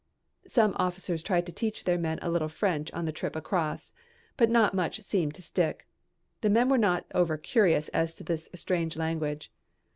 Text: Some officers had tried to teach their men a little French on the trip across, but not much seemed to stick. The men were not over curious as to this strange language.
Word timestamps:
Some 0.47 0.73
officers 0.77 1.19
had 1.21 1.25
tried 1.27 1.45
to 1.45 1.51
teach 1.51 1.83
their 1.83 1.99
men 1.99 2.17
a 2.23 2.31
little 2.31 2.49
French 2.49 2.91
on 2.91 3.05
the 3.05 3.11
trip 3.11 3.35
across, 3.35 3.93
but 4.35 4.49
not 4.49 4.73
much 4.73 4.99
seemed 5.01 5.35
to 5.35 5.43
stick. 5.43 5.85
The 6.41 6.49
men 6.49 6.69
were 6.69 6.79
not 6.79 7.05
over 7.13 7.37
curious 7.37 7.87
as 7.89 8.15
to 8.15 8.23
this 8.23 8.49
strange 8.55 8.97
language. 8.97 9.51